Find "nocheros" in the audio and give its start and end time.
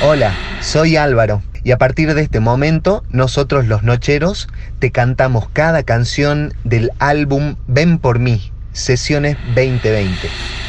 3.84-4.48